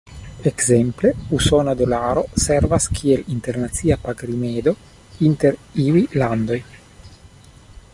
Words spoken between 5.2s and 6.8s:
inter iuj landoj.